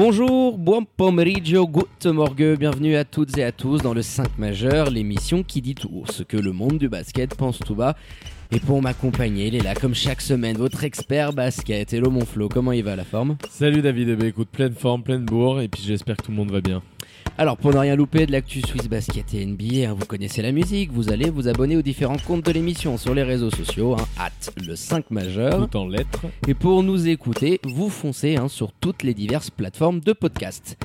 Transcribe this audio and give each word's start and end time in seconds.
Bonjour, 0.00 0.56
buon 0.58 0.84
pomeriggio, 0.84 1.66
good 1.66 1.88
morgue, 2.04 2.56
bienvenue 2.56 2.94
à 2.94 3.04
toutes 3.04 3.36
et 3.36 3.42
à 3.42 3.50
tous 3.50 3.78
dans 3.78 3.94
le 3.94 4.02
5 4.02 4.38
majeur, 4.38 4.90
l'émission 4.90 5.42
qui 5.42 5.60
dit 5.60 5.74
tout 5.74 6.04
ce 6.08 6.22
que 6.22 6.36
le 6.36 6.52
monde 6.52 6.78
du 6.78 6.88
basket 6.88 7.34
pense 7.34 7.58
tout 7.58 7.74
bas. 7.74 7.96
Et 8.52 8.60
pour 8.60 8.80
m'accompagner, 8.80 9.48
il 9.48 9.56
est 9.56 9.64
là 9.64 9.74
comme 9.74 9.96
chaque 9.96 10.20
semaine, 10.20 10.56
votre 10.56 10.84
expert 10.84 11.32
basket. 11.32 11.92
Hello 11.92 12.12
mon 12.12 12.24
Flo, 12.24 12.48
comment 12.48 12.70
il 12.70 12.84
va 12.84 12.94
la 12.94 13.02
forme? 13.02 13.38
Salut 13.50 13.82
David, 13.82 14.10
eh 14.10 14.14
ben, 14.14 14.28
écoute, 14.28 14.50
pleine 14.52 14.72
forme, 14.72 15.02
pleine 15.02 15.24
bourre, 15.24 15.60
et 15.62 15.66
puis 15.66 15.82
j'espère 15.84 16.16
que 16.16 16.22
tout 16.22 16.30
le 16.30 16.36
monde 16.36 16.52
va 16.52 16.60
bien. 16.60 16.80
Alors 17.40 17.56
pour 17.56 17.72
ne 17.72 17.78
rien 17.78 17.94
louper 17.94 18.26
de 18.26 18.32
l'actu 18.32 18.60
Swiss 18.62 18.88
Basket 18.88 19.32
et 19.32 19.46
NBA, 19.46 19.88
hein, 19.88 19.94
vous 19.96 20.06
connaissez 20.06 20.42
la 20.42 20.50
musique, 20.50 20.90
vous 20.90 21.12
allez 21.12 21.30
vous 21.30 21.46
abonner 21.46 21.76
aux 21.76 21.82
différents 21.82 22.16
comptes 22.16 22.44
de 22.44 22.50
l'émission 22.50 22.98
sur 22.98 23.14
les 23.14 23.22
réseaux 23.22 23.52
sociaux, 23.52 23.94
hein, 23.94 24.04
at 24.18 24.32
le 24.66 24.74
5 24.74 25.12
majeur. 25.12 25.68
Tout 25.68 25.76
en 25.76 25.86
lettres. 25.86 26.26
Et 26.48 26.54
pour 26.54 26.82
nous 26.82 27.06
écouter, 27.06 27.60
vous 27.62 27.90
foncez 27.90 28.34
hein, 28.34 28.48
sur 28.48 28.72
toutes 28.72 29.04
les 29.04 29.14
diverses 29.14 29.50
plateformes 29.50 30.00
de 30.00 30.12
podcast. 30.12 30.76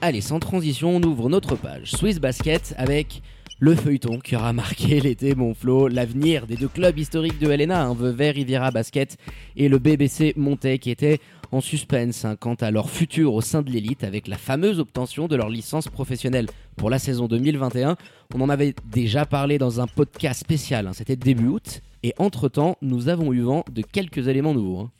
Allez, 0.00 0.20
sans 0.20 0.38
transition, 0.38 0.94
on 0.94 1.02
ouvre 1.02 1.28
notre 1.28 1.56
page 1.56 1.90
Swiss 1.90 2.20
Basket 2.20 2.76
avec 2.78 3.20
le 3.58 3.74
feuilleton 3.74 4.20
qui 4.20 4.36
aura 4.36 4.52
marqué 4.52 5.00
l'été, 5.00 5.34
mon 5.34 5.54
flot, 5.54 5.88
l'avenir 5.88 6.46
des 6.46 6.56
deux 6.56 6.68
clubs 6.68 6.96
historiques 6.96 7.40
de 7.40 7.50
Helena, 7.50 7.84
un 7.84 7.94
Vevey 7.94 8.30
Riviera 8.30 8.70
Basket 8.70 9.16
et 9.56 9.68
le 9.68 9.78
BBC 9.80 10.34
Montais 10.36 10.78
qui 10.78 10.90
étaient 10.90 11.18
en 11.52 11.60
suspense 11.60 12.24
hein, 12.24 12.36
quant 12.38 12.54
à 12.54 12.70
leur 12.70 12.90
futur 12.90 13.34
au 13.34 13.40
sein 13.40 13.62
de 13.62 13.70
l'élite 13.70 14.04
avec 14.04 14.28
la 14.28 14.36
fameuse 14.38 14.80
obtention 14.80 15.28
de 15.28 15.36
leur 15.36 15.48
licence 15.48 15.88
professionnelle 15.88 16.46
pour 16.76 16.90
la 16.90 16.98
saison 16.98 17.26
2021. 17.26 17.96
On 18.34 18.40
en 18.40 18.48
avait 18.48 18.74
déjà 18.90 19.26
parlé 19.26 19.58
dans 19.58 19.80
un 19.80 19.86
podcast 19.86 20.40
spécial, 20.40 20.86
hein, 20.86 20.92
c'était 20.92 21.16
début 21.16 21.48
août. 21.48 21.82
Et 22.02 22.12
entre-temps, 22.18 22.76
nous 22.82 23.08
avons 23.08 23.32
eu 23.32 23.40
vent 23.40 23.64
de 23.72 23.82
quelques 23.82 24.28
éléments 24.28 24.54
nouveaux. 24.54 24.80
hein. 24.80 24.90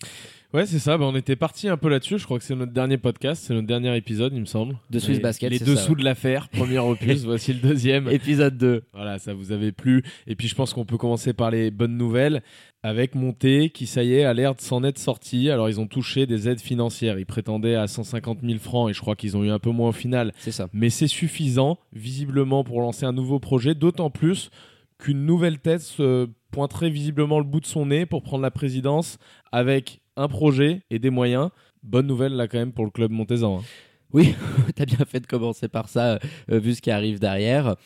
Ouais, 0.57 0.65
c'est 0.65 0.79
ça, 0.79 0.97
bah, 0.97 1.05
on 1.05 1.15
était 1.15 1.37
parti 1.37 1.69
un 1.69 1.77
peu 1.77 1.91
là-dessus, 1.91 2.17
je 2.17 2.25
crois 2.25 2.39
que 2.39 2.45
c'est 2.45 2.55
notre 2.55 2.73
dernier 2.73 2.97
podcast, 2.97 3.45
c'est 3.47 3.53
notre 3.53 3.67
dernier 3.67 3.95
épisode, 3.95 4.33
il 4.33 4.41
me 4.41 4.47
semble. 4.47 4.79
De 4.89 4.99
Swiss 4.99 5.21
Basket, 5.21 5.51
Les 5.51 5.59
dessous 5.59 5.77
ça, 5.77 5.95
de 5.95 6.03
l'affaire, 6.03 6.49
premier 6.49 6.79
opus, 6.79 7.25
voici 7.27 7.53
le 7.53 7.61
deuxième. 7.61 8.09
Épisode 8.09 8.57
2. 8.57 8.85
Voilà, 8.95 9.19
ça 9.19 9.35
vous 9.35 9.53
avait 9.53 9.73
plu. 9.73 10.03
Et 10.27 10.35
puis 10.35 10.49
je 10.49 10.55
pense 10.55 10.73
qu'on 10.73 10.87
peut 10.87 10.97
commencer 10.97 11.35
par 11.35 11.51
les 11.51 11.71
bonnes 11.71 11.99
nouvelles 11.99 12.43
avec 12.83 13.15
Monté 13.15 13.69
qui, 13.69 13.87
ça 13.87 14.03
y 14.03 14.15
est, 14.15 14.25
a 14.25 14.33
l'air 14.33 14.55
de 14.55 14.63
s'en 14.63 14.83
être 14.83 14.99
sorti. 14.99 15.51
Alors 15.51 15.69
ils 15.69 15.79
ont 15.79 15.87
touché 15.87 16.25
des 16.25 16.49
aides 16.49 16.63
financières, 16.63 17.19
ils 17.19 17.27
prétendaient 17.27 17.75
à 17.75 17.87
150 17.87 18.39
000 18.43 18.59
francs 18.59 18.89
et 18.89 18.95
je 18.95 19.01
crois 19.03 19.15
qu'ils 19.15 19.37
ont 19.37 19.45
eu 19.45 19.51
un 19.51 19.59
peu 19.59 19.69
moins 19.69 19.91
au 19.91 19.93
final. 19.93 20.33
C'est 20.39 20.53
ça. 20.53 20.71
mais 20.73 20.89
c'est 20.89 21.07
suffisant 21.07 21.77
visiblement 21.93 22.65
pour 22.65 22.81
lancer 22.81 23.05
un 23.05 23.13
nouveau 23.13 23.41
projet, 23.41 23.75
d'autant 23.75 24.09
plus 24.09 24.49
qu'une 24.97 25.27
nouvelle 25.27 25.59
tête 25.59 25.83
se 25.83 26.31
pointerait 26.51 26.89
visiblement 26.89 27.41
le 27.41 27.45
bout 27.45 27.61
de 27.61 27.67
son 27.67 27.85
nez 27.85 28.07
pour 28.07 28.23
prendre 28.23 28.43
la 28.43 28.51
présidence 28.51 29.19
avec 29.53 30.01
un 30.17 30.29
projet 30.29 30.83
et 30.91 30.99
des 30.99 31.11
moyens. 31.11 31.51
Bonne 31.83 32.07
nouvelle 32.07 32.33
là 32.33 32.49
quand 32.49 32.59
même 32.59 32.73
pour 32.73 32.85
le 32.85 32.91
club 32.91 33.11
montaisan. 33.11 33.59
hein. 33.59 33.65
Oui, 34.13 34.35
t'as 34.75 34.85
bien 34.87 35.05
fait 35.07 35.21
de 35.21 35.27
commencer 35.27 35.69
par 35.69 35.89
ça, 35.89 36.19
euh, 36.51 36.59
vu 36.59 36.75
ce 36.75 36.81
qui 36.83 36.91
arrive 36.91 37.19
derrière. 37.19 37.77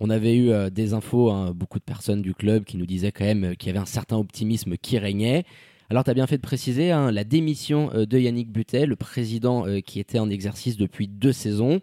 On 0.00 0.10
avait 0.10 0.36
eu 0.36 0.50
euh, 0.50 0.70
des 0.70 0.94
infos, 0.94 1.30
hein, 1.30 1.52
beaucoup 1.54 1.78
de 1.78 1.84
personnes 1.84 2.22
du 2.22 2.34
club 2.34 2.64
qui 2.64 2.76
nous 2.76 2.86
disaient 2.86 3.10
quand 3.12 3.24
même 3.24 3.44
euh, 3.44 3.54
qu'il 3.54 3.66
y 3.68 3.70
avait 3.70 3.80
un 3.80 3.84
certain 3.86 4.16
optimisme 4.16 4.76
qui 4.76 4.98
régnait. 4.98 5.44
Alors 5.90 6.04
t'as 6.04 6.14
bien 6.14 6.26
fait 6.26 6.36
de 6.36 6.42
préciser 6.42 6.92
hein, 6.92 7.10
la 7.10 7.24
démission 7.24 7.90
euh, 7.94 8.04
de 8.06 8.18
Yannick 8.18 8.52
Butet, 8.52 8.86
le 8.86 8.94
président 8.96 9.66
euh, 9.66 9.80
qui 9.80 9.98
était 10.00 10.18
en 10.18 10.28
exercice 10.30 10.76
depuis 10.76 11.08
deux 11.08 11.32
saisons. 11.32 11.80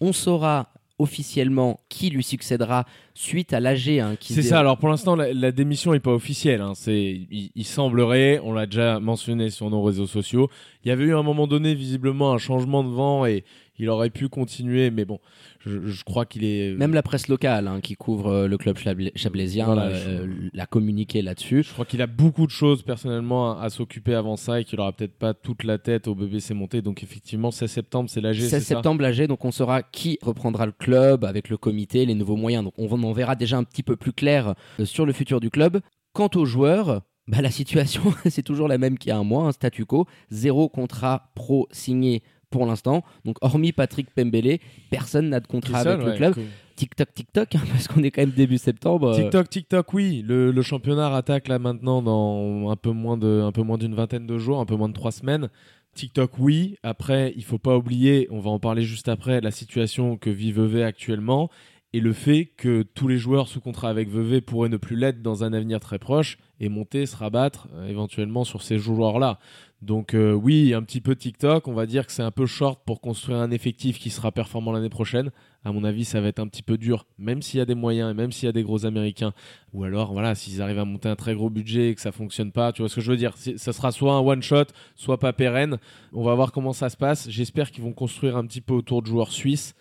On 0.00 0.12
saura 0.12 0.72
officiellement 0.98 1.78
qui 1.88 2.10
lui 2.10 2.24
succédera 2.24 2.84
suite 3.16 3.52
à 3.52 3.60
l'AG. 3.60 3.88
hein, 4.00 4.16
C'est 4.20 4.34
dé- 4.36 4.42
ça, 4.42 4.60
alors 4.60 4.78
pour 4.78 4.88
l'instant 4.88 5.16
la, 5.16 5.32
la 5.32 5.52
démission 5.52 5.92
n'est 5.92 6.00
pas 6.00 6.12
officielle. 6.12 6.60
hein. 6.60 6.72
C'est, 6.74 7.00
il, 7.30 7.50
il 7.54 7.64
semblerait, 7.64 8.40
on 8.44 8.52
l'a 8.52 8.66
déjà 8.66 9.00
mentionné 9.00 9.50
sur 9.50 9.70
nos 9.70 9.82
réseaux 9.82 10.06
sociaux, 10.06 10.48
il 10.84 10.88
y 10.88 10.90
avait 10.92 11.04
eu 11.04 11.14
à 11.14 11.18
un 11.18 11.22
moment 11.22 11.46
donné 11.46 11.74
visiblement 11.74 12.32
un 12.32 12.38
changement 12.38 12.84
de 12.84 12.88
vent 12.90 13.26
et 13.26 13.44
il 13.78 13.90
aurait 13.90 14.08
pu 14.08 14.28
continuer, 14.30 14.90
mais 14.90 15.04
bon, 15.04 15.18
je, 15.66 15.86
je 15.86 16.02
crois 16.02 16.24
qu'il 16.24 16.44
est... 16.44 16.72
Même 16.78 16.94
la 16.94 17.02
presse 17.02 17.28
locale 17.28 17.68
hein, 17.68 17.80
qui 17.82 17.94
couvre 17.94 18.28
euh, 18.28 18.48
le 18.48 18.56
club 18.56 18.78
chabla- 18.78 19.10
chablaisien 19.14 19.66
Voilà, 19.66 19.88
euh, 19.88 20.26
l'a 20.54 20.64
communiqué 20.64 21.20
là-dessus. 21.20 21.62
Je 21.62 21.72
crois 21.74 21.84
qu'il 21.84 22.00
a 22.00 22.06
beaucoup 22.06 22.46
de 22.46 22.50
choses 22.52 22.82
personnellement 22.82 23.58
à, 23.58 23.64
à 23.64 23.68
s'occuper 23.68 24.14
avant 24.14 24.36
ça 24.36 24.60
et 24.60 24.64
qu'il 24.64 24.80
aura 24.80 24.92
peut-être 24.92 25.12
pas 25.18 25.34
toute 25.34 25.62
la 25.62 25.76
tête 25.76 26.08
au 26.08 26.14
BBC 26.14 26.54
monté. 26.54 26.80
Donc 26.80 27.02
effectivement, 27.02 27.50
16 27.50 27.70
septembre, 27.70 28.08
c'est 28.08 28.22
l'AG. 28.22 28.36
16 28.36 28.48
c'est 28.48 28.60
ça? 28.60 28.64
septembre, 28.76 29.02
l'AG, 29.02 29.26
donc 29.26 29.44
on 29.44 29.50
saura 29.50 29.82
qui 29.82 30.18
reprendra 30.22 30.64
le 30.64 30.72
club 30.72 31.26
avec 31.26 31.50
le 31.50 31.58
comité, 31.58 32.06
les 32.06 32.14
nouveaux 32.14 32.36
moyens. 32.36 32.64
Donc 32.64 32.72
on 32.78 32.86
en 33.06 33.12
verra 33.12 33.34
déjà 33.36 33.56
un 33.56 33.64
petit 33.64 33.82
peu 33.82 33.96
plus 33.96 34.12
clair 34.12 34.54
euh, 34.80 34.84
sur 34.84 35.06
le 35.06 35.12
futur 35.12 35.40
du 35.40 35.50
club. 35.50 35.80
Quant 36.12 36.30
aux 36.34 36.44
joueurs, 36.44 37.02
bah, 37.28 37.40
la 37.42 37.50
situation 37.50 38.02
c'est 38.30 38.42
toujours 38.42 38.68
la 38.68 38.78
même 38.78 38.98
qu'il 38.98 39.08
y 39.10 39.12
a 39.12 39.16
un 39.18 39.24
mois, 39.24 39.44
un 39.44 39.52
statu 39.52 39.84
quo, 39.84 40.06
zéro 40.30 40.68
contrat 40.68 41.30
pro 41.34 41.68
signé 41.70 42.22
pour 42.50 42.64
l'instant. 42.66 43.02
Donc 43.24 43.36
hormis 43.40 43.72
Patrick 43.72 44.08
Pembele, 44.14 44.58
personne 44.90 45.28
n'a 45.30 45.40
de 45.40 45.46
contrat 45.46 45.80
avec 45.80 46.04
le 46.06 46.12
club. 46.12 46.34
cool. 46.34 46.44
TikTok, 46.76 47.14
TikTok, 47.14 47.54
hein, 47.54 47.60
parce 47.72 47.88
qu'on 47.88 48.02
est 48.02 48.10
quand 48.10 48.22
même 48.22 48.30
début 48.30 48.58
septembre. 48.58 49.08
euh, 49.08 49.14
TikTok, 49.14 49.48
TikTok, 49.48 49.94
oui. 49.94 50.22
Le, 50.26 50.50
le 50.52 50.62
championnat 50.62 51.14
attaque 51.14 51.48
là 51.48 51.58
maintenant 51.58 52.02
dans 52.02 52.70
un 52.70 52.76
peu 52.76 52.90
moins 52.90 53.16
de, 53.16 53.40
un 53.42 53.50
peu 53.52 53.62
moins 53.62 53.78
d'une 53.78 53.94
vingtaine 53.94 54.26
de 54.26 54.38
jours, 54.38 54.60
un 54.60 54.66
peu 54.66 54.76
moins 54.76 54.88
de 54.88 54.94
trois 54.94 55.12
semaines. 55.12 55.48
TikTok, 55.94 56.32
oui. 56.38 56.76
Après, 56.82 57.32
il 57.36 57.44
faut 57.44 57.58
pas 57.58 57.76
oublier, 57.76 58.28
on 58.30 58.40
va 58.40 58.50
en 58.50 58.58
parler 58.58 58.82
juste 58.82 59.08
après, 59.08 59.40
la 59.40 59.50
situation 59.50 60.18
que 60.18 60.28
vit 60.28 60.52
Vevey 60.52 60.82
actuellement 60.82 61.48
et 61.92 62.00
le 62.00 62.12
fait 62.12 62.46
que 62.56 62.82
tous 62.82 63.08
les 63.08 63.16
joueurs 63.16 63.48
sous 63.48 63.60
contrat 63.60 63.88
avec 63.88 64.08
Vevey 64.08 64.40
pourraient 64.40 64.68
ne 64.68 64.76
plus 64.76 64.96
l'être 64.96 65.22
dans 65.22 65.44
un 65.44 65.52
avenir 65.52 65.80
très 65.80 65.98
proche 65.98 66.38
et 66.60 66.68
monter, 66.68 67.06
se 67.06 67.16
rabattre 67.16 67.68
euh, 67.74 67.88
éventuellement 67.88 68.44
sur 68.44 68.62
ces 68.62 68.78
joueurs-là. 68.78 69.38
Donc 69.82 70.14
euh, 70.14 70.32
oui, 70.32 70.72
un 70.74 70.82
petit 70.82 71.00
peu 71.00 71.14
TikTok, 71.14 71.68
on 71.68 71.74
va 71.74 71.86
dire 71.86 72.06
que 72.06 72.12
c'est 72.12 72.22
un 72.22 72.30
peu 72.30 72.46
short 72.46 72.82
pour 72.84 73.00
construire 73.00 73.38
un 73.38 73.50
effectif 73.50 73.98
qui 73.98 74.10
sera 74.10 74.32
performant 74.32 74.72
l'année 74.72 74.88
prochaine. 74.88 75.30
À 75.64 75.72
mon 75.72 75.84
avis, 75.84 76.04
ça 76.04 76.20
va 76.20 76.28
être 76.28 76.38
un 76.38 76.48
petit 76.48 76.62
peu 76.62 76.78
dur, 76.78 77.06
même 77.18 77.42
s'il 77.42 77.58
y 77.58 77.60
a 77.60 77.66
des 77.66 77.74
moyens 77.74 78.10
et 78.10 78.14
même 78.14 78.32
s'il 78.32 78.46
y 78.46 78.48
a 78.48 78.52
des 78.52 78.62
gros 78.62 78.86
Américains. 78.86 79.32
Ou 79.72 79.84
alors, 79.84 80.12
voilà, 80.12 80.34
s'ils 80.34 80.62
arrivent 80.62 80.78
à 80.78 80.84
monter 80.84 81.08
un 81.08 81.16
très 81.16 81.34
gros 81.34 81.50
budget 81.50 81.90
et 81.90 81.94
que 81.94 82.00
ça 82.00 82.12
fonctionne 82.12 82.52
pas, 82.52 82.72
tu 82.72 82.82
vois 82.82 82.88
ce 82.88 82.96
que 82.96 83.00
je 83.00 83.10
veux 83.10 83.16
dire? 83.16 83.34
Ça 83.36 83.72
sera 83.72 83.90
soit 83.90 84.14
un 84.14 84.20
one 84.20 84.42
shot, 84.42 84.66
soit 84.94 85.18
pas 85.18 85.32
pérenne. 85.32 85.78
On 86.12 86.22
va 86.22 86.34
voir 86.34 86.52
comment 86.52 86.72
ça 86.72 86.88
se 86.88 86.96
passe. 86.96 87.28
J'espère 87.28 87.70
qu'ils 87.70 87.84
vont 87.84 87.92
construire 87.92 88.36
un 88.36 88.46
petit 88.46 88.60
peu 88.60 88.74
autour 88.74 89.02
de 89.02 89.06
joueurs 89.06 89.32
suisses. 89.32 89.74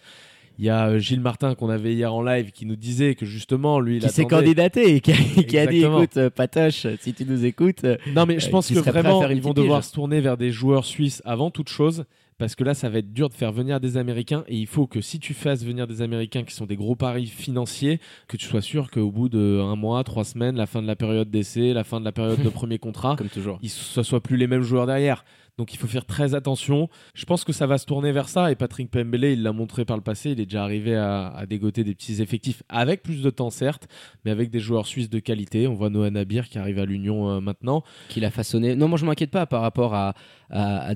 Il 0.58 0.66
y 0.66 0.70
a 0.70 0.88
euh, 0.88 1.00
Gilles 1.00 1.20
Martin 1.22 1.54
qu'on 1.56 1.70
avait 1.70 1.94
hier 1.94 2.14
en 2.14 2.22
live 2.24 2.52
qui 2.52 2.66
nous 2.66 2.76
disait 2.76 3.16
que 3.16 3.26
justement 3.26 3.80
lui 3.80 3.98
il 3.98 4.02
qui 4.04 4.10
s'est 4.10 4.26
candidaté 4.26 4.96
et 4.96 5.02
qui 5.02 5.12
a, 5.12 5.16
qui 5.16 5.58
a 5.58 5.66
dit 5.68 5.84
écoute 5.84 6.18
euh, 6.18 6.30
Patoche 6.30 6.88
si 7.02 7.14
tu 7.14 7.26
nous 7.26 7.46
écoutes 7.46 7.84
euh, 7.84 7.98
Non, 8.16 8.26
mais 8.26 8.40
je 8.40 8.50
pense 8.50 8.68
que 8.70 8.80
vraiment, 8.80 9.28
ils 9.28 9.42
vont 9.42 9.54
devoir 9.54 9.82
pige. 9.82 9.90
se 9.90 9.94
tourner 9.94 10.22
vers 10.22 10.38
des 10.38 10.52
joueurs 10.52 10.86
suisses 10.86 11.22
avant 11.26 11.52
toute 11.52 11.70
chose. 11.70 12.06
Parce 12.38 12.54
que 12.56 12.66
là, 12.66 12.74
ça 12.74 12.90
va 12.90 12.98
être 12.98 13.14
dur 13.14 13.30
de 13.30 13.34
faire 13.34 13.54
venir 13.54 13.80
des 13.80 13.96
Américains. 13.96 14.44
Et 14.50 14.58
il 14.58 14.68
faut 14.68 14.88
que 14.88 15.00
si 15.00 15.20
tu 15.20 15.34
fasses 15.34 15.64
venir 15.64 15.88
des 15.88 16.02
Américains 16.02 16.44
qui 16.44 16.54
sont 16.54 16.66
des 16.66 16.76
gros 16.76 16.98
paris 16.98 17.28
financiers, 17.28 18.02
que 18.28 18.36
tu 18.36 18.46
sois 18.46 18.60
sûr 18.62 18.92
qu'au 18.92 19.10
bout 19.10 19.30
de 19.30 19.62
un 19.64 19.78
mois, 19.78 20.04
trois 20.04 20.26
semaines, 20.26 20.58
la 20.58 20.66
fin 20.66 20.82
de 20.82 20.88
la 20.88 20.98
période 20.98 21.30
d'essai, 21.30 21.72
la 21.72 21.86
fin 21.86 22.02
de 22.02 22.06
la 22.06 22.12
période 22.12 22.44
de 22.44 22.50
premier 22.60 22.78
contrat, 22.78 23.16
comme 23.18 23.30
toujours 23.30 23.58
ils- 23.62 23.70
ce 23.70 24.04
soient 24.04 24.20
plus 24.20 24.36
les 24.36 24.48
mêmes 24.48 24.64
joueurs 24.64 24.86
derrière. 24.86 25.24
Donc 25.58 25.74
il 25.74 25.78
faut 25.78 25.88
faire 25.88 26.06
très 26.06 26.36
attention. 26.36 26.90
Je 27.14 27.24
pense 27.26 27.46
que 27.46 27.54
ça 27.54 27.66
va 27.66 27.78
se 27.78 27.86
tourner 27.86 28.12
vers 28.12 28.28
ça. 28.28 28.52
Et 28.52 28.56
Patrick 28.56 28.92
Pembele, 28.92 29.24
il 29.26 29.44
l'a 29.44 29.54
montré 29.54 29.86
par 29.86 29.96
le 29.96 30.04
passé. 30.04 30.32
Il 30.32 30.40
est 30.42 30.46
déjà 30.46 30.64
arrivé 30.64 30.96
à, 30.96 31.46
dégoter 31.48 31.84
des 31.84 31.96
petits 31.96 32.22
effectifs 32.22 32.64
avec 32.68 33.04
plus 33.04 33.22
de 33.22 33.30
temps, 33.30 33.50
certes, 33.50 33.88
mais 34.26 34.32
avec 34.32 34.50
des 34.50 34.60
joueurs 34.60 34.86
suisses 34.86 35.10
de 35.10 35.20
qualité. 35.20 35.68
On 35.68 35.74
voit 35.74 35.90
Noah 35.90 36.10
Nabir 36.10 36.50
qui 36.50 36.58
arrive 36.58 36.80
à 36.80 36.86
l'Union 36.86 37.30
euh, 37.30 37.40
maintenant. 37.40 37.84
qu'il 38.10 38.26
a 38.26 38.32
façonné. 38.32 38.76
Non, 38.76 38.90
moi 38.90 38.98
je 38.98 39.06
m'inquiète 39.06 39.32
pas 39.32 39.46
par 39.46 39.62
rapport 39.62 39.94
à, 39.94 40.14
à, 40.50 40.94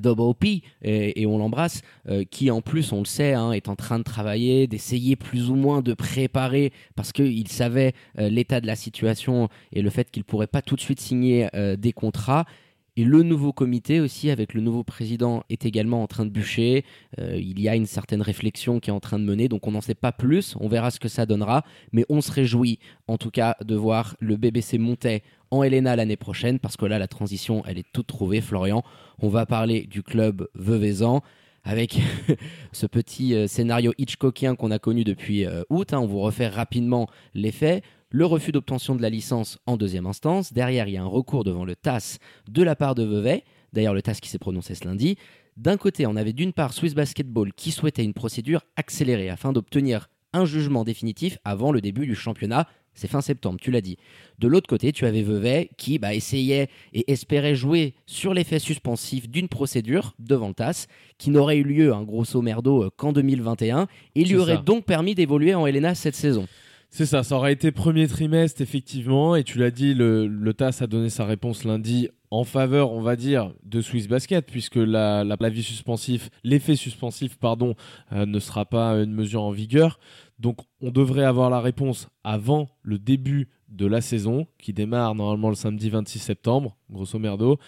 et, 0.82 1.26
on 1.26 1.38
l'embrasse, 1.38 1.82
euh, 2.10 2.24
qui 2.30 2.52
en 2.52 2.62
plus, 2.62 2.92
on 2.92 3.00
le 3.00 3.06
sait, 3.06 3.34
hein, 3.34 3.52
est 3.52 3.70
en 3.70 3.76
train 3.76 4.00
de 4.00 4.04
travailler, 4.04 4.68
d'essayer 4.68 5.16
plus 5.16 5.50
ou 5.50 5.56
moins 5.56 5.82
de 5.82 5.94
préparer 5.94 6.74
parce 6.96 7.12
qu'il 7.12 7.48
savait 7.48 7.94
euh, 8.18 8.30
l'état 8.30 8.60
de 8.60 8.68
la 8.68 8.76
situation 8.76 9.48
et 9.72 9.82
le 9.82 9.90
fait 9.90 10.12
qu'il 10.12 10.24
pourrait 10.24 10.48
pas 10.48 10.62
tout 10.62 10.76
de 10.76 10.82
suite 10.82 11.00
signer 11.00 11.48
des 11.78 11.94
contrats. 11.94 12.46
Et 13.00 13.06
le 13.06 13.24
nouveau 13.24 13.54
comité 13.54 14.01
aussi, 14.01 14.30
avec 14.30 14.54
le 14.54 14.60
nouveau 14.60 14.84
président, 14.84 15.46
est 15.50 15.66
également 15.66 16.04
en 16.04 16.07
train 16.07 16.25
de 16.25 16.31
bûcher. 16.31 16.84
Euh, 17.18 17.38
il 17.40 17.62
y 17.62 17.69
a 17.69 17.75
une 17.78 17.86
certaine 17.86 18.22
réflexion 18.22 18.81
qui 18.81 18.90
est 18.90 18.94
en 18.94 19.00
train 19.00 19.18
de 19.18 19.24
mener, 19.24 19.48
donc 19.48 19.66
on 19.68 19.72
n'en 19.72 19.80
sait 19.80 19.96
pas 19.96 20.12
plus. 20.12 20.57
On 20.60 20.68
verra 20.68 20.92
ce 20.92 21.00
que 21.00 21.07
ça 21.07 21.25
donnera, 21.25 21.63
mais 21.94 22.04
on 22.10 22.19
se 22.19 22.30
réjouit 22.30 22.78
en 23.07 23.18
tout 23.18 23.31
cas 23.31 23.56
de 23.63 23.74
voir 23.74 24.18
le 24.19 24.36
BBC 24.36 24.78
monter 24.78 25.24
en 25.50 25.63
Helena 25.63 25.96
l'année 25.96 26.18
prochaine, 26.18 26.60
parce 26.60 26.75
que 26.75 26.86
là, 26.86 27.00
la 27.00 27.07
transition, 27.07 27.63
elle 27.66 27.78
est 27.78 27.88
toute 27.94 28.07
trouvée, 28.07 28.42
Florian. 28.42 28.84
On 29.19 29.30
va 29.30 29.45
parler 29.45 29.88
du 29.90 30.04
club 30.04 30.50
Veuvezan. 30.54 31.22
avec 31.63 32.00
ce 32.74 32.86
petit 32.86 33.34
euh, 33.34 33.48
scénario 33.48 33.94
Hitchcockien 33.98 34.56
qu'on 34.56 34.72
a 34.72 34.80
connu 34.80 35.06
depuis 35.06 35.45
euh, 35.45 35.63
août. 35.69 35.94
hein. 35.94 36.00
On 36.00 36.06
vous 36.06 36.19
refait 36.19 36.48
rapidement 36.50 37.07
les 37.34 37.54
faits. 37.54 37.81
Le 38.12 38.26
refus 38.26 38.52
d'obtention 38.52 38.96
de 38.96 39.04
la 39.04 39.10
licence 39.12 39.60
en 39.68 39.78
deuxième 39.78 40.08
instance. 40.08 40.52
Derrière, 40.52 40.88
il 40.88 40.96
y 40.96 40.98
a 40.98 41.04
un 41.04 41.06
recours 41.08 41.44
devant 41.44 41.64
le 41.64 41.76
TAS 41.76 42.18
de 42.50 42.64
la 42.64 42.76
part 42.76 42.96
de 42.96 43.04
Vevey. 43.04 43.44
D'ailleurs, 43.72 43.94
le 43.94 44.02
TAS 44.02 44.16
qui 44.16 44.30
s'est 44.30 44.40
prononcé 44.40 44.74
ce 44.74 44.86
lundi. 44.86 45.16
D'un 45.58 45.78
côté, 45.78 46.08
on 46.08 46.16
avait 46.16 46.34
d'une 46.34 46.52
part 46.52 46.74
Swiss 46.74 46.96
Basketball 46.96 47.54
qui 47.54 47.70
souhaitait 47.70 48.04
une 48.04 48.16
procédure 48.16 48.64
accélérée 48.78 49.30
afin 49.30 49.54
d'obtenir 49.54 50.10
un 50.34 50.46
jugement 50.46 50.84
définitif 50.84 51.38
avant 51.44 51.72
le 51.72 51.82
début 51.82 52.08
du 52.08 52.16
championnat. 52.16 52.68
C'est 52.96 53.08
fin 53.08 53.22
septembre, 53.22 53.60
tu 53.62 53.70
l'as 53.70 53.82
dit. 53.82 53.98
De 54.40 54.48
l'autre 54.48 54.68
côté, 54.68 54.92
tu 54.92 55.06
avais 55.06 55.22
Vevey 55.22 55.70
qui 55.78 56.00
bah, 56.00 56.16
essayait 56.16 56.68
et 56.94 57.12
espérait 57.12 57.54
jouer 57.54 57.94
sur 58.08 58.34
l'effet 58.34 58.58
suspensif 58.58 59.30
d'une 59.30 59.50
procédure 59.50 60.16
devant 60.18 60.48
le 60.48 60.56
TAS 60.56 60.88
qui 61.20 61.30
n'aurait 61.30 61.58
eu 61.58 61.64
lieu, 61.64 61.94
un 61.94 62.02
grosso 62.02 62.42
merdo, 62.42 62.86
euh, 62.86 62.90
qu'en 62.98 63.14
2021 63.14 63.88
et 64.16 64.24
lui 64.24 64.36
aurait 64.36 64.56
ça. 64.56 64.62
donc 64.64 64.86
permis 64.86 65.14
d'évoluer 65.14 65.54
en 65.54 65.68
Helena 65.68 65.94
cette 65.94 66.16
saison. 66.16 66.48
C'est 66.92 67.06
ça, 67.06 67.22
ça 67.24 67.36
aurait 67.36 67.54
été 67.54 67.72
premier 67.72 68.08
trimestre 68.08 68.62
effectivement, 68.62 69.36
et 69.36 69.44
tu 69.44 69.60
l'as 69.60 69.70
dit, 69.70 69.94
le, 69.94 70.52
TAS 70.54 70.80
a 70.82 70.88
donné 70.88 71.10
sa 71.10 71.24
réponse 71.24 71.64
lundi 71.64 72.10
en 72.32 72.44
faveur, 72.44 72.92
on 72.92 73.02
va 73.02 73.16
dire, 73.16 73.54
de 73.64 73.80
Swiss 73.80 74.08
Basket, 74.08 74.46
puisque 74.46 74.76
la, 74.76 75.24
la- 75.24 75.38
suspensif, 75.62 76.30
l'effet 76.44 76.76
suspensif, 76.76 77.38
pardon, 77.38 77.76
euh, 78.12 78.26
ne 78.26 78.40
sera 78.40 78.66
pas 78.66 78.94
une 79.04 79.14
mesure 79.14 79.44
en 79.44 79.52
vigueur. 79.52 80.00
Donc, 80.40 80.58
on 80.82 80.90
devrait 80.90 81.24
avoir 81.26 81.50
la 81.52 81.60
réponse 81.60 82.08
avant 82.24 82.70
le 82.82 82.98
début 82.98 83.50
de 83.68 83.86
la 83.86 84.02
saison, 84.02 84.48
qui 84.58 84.74
démarre 84.74 85.14
normalement 85.14 85.50
le 85.50 85.56
samedi 85.56 85.90
26 85.92 86.18
septembre, 86.20 86.76
grosso 86.90 87.20
merdo. 87.20 87.60